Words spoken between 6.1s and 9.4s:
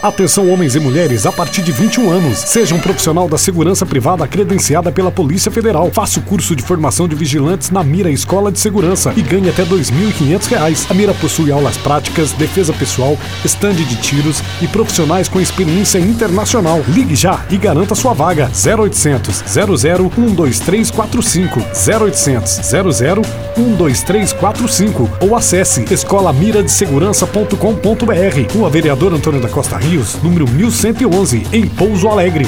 o curso de formação de vigilantes na Mira Escola de Segurança e